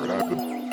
[0.00, 0.66] What happened?